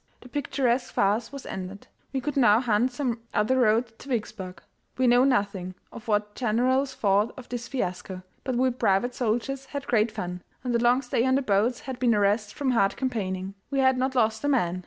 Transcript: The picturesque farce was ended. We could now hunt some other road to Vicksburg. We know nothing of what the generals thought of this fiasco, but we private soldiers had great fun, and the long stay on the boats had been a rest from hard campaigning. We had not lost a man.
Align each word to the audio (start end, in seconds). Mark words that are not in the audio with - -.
The 0.21 0.29
picturesque 0.29 0.91
farce 0.91 1.31
was 1.31 1.45
ended. 1.45 1.85
We 2.11 2.21
could 2.21 2.35
now 2.35 2.59
hunt 2.59 2.91
some 2.91 3.21
other 3.35 3.59
road 3.59 3.99
to 3.99 4.09
Vicksburg. 4.09 4.63
We 4.97 5.05
know 5.05 5.23
nothing 5.23 5.75
of 5.91 6.07
what 6.07 6.33
the 6.33 6.39
generals 6.39 6.95
thought 6.95 7.31
of 7.37 7.49
this 7.49 7.67
fiasco, 7.67 8.23
but 8.43 8.55
we 8.55 8.71
private 8.71 9.13
soldiers 9.13 9.65
had 9.65 9.85
great 9.85 10.09
fun, 10.11 10.41
and 10.63 10.73
the 10.73 10.79
long 10.81 11.03
stay 11.03 11.23
on 11.23 11.35
the 11.35 11.43
boats 11.43 11.81
had 11.81 11.99
been 11.99 12.15
a 12.15 12.19
rest 12.19 12.55
from 12.55 12.71
hard 12.71 12.97
campaigning. 12.97 13.53
We 13.69 13.77
had 13.77 13.95
not 13.95 14.15
lost 14.15 14.43
a 14.43 14.47
man. 14.49 14.79